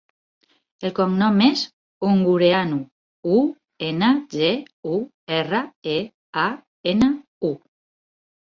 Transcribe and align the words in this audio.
El 0.87 0.93
cognom 0.99 1.35
és 1.47 1.61
Ungureanu: 2.07 2.79
u, 3.37 3.37
ena, 3.91 4.11
ge, 4.33 4.51
u, 4.95 4.97
erra, 5.39 5.63
e, 5.95 5.97
a, 6.49 6.49
ena, 6.97 7.15
u. 7.55 7.57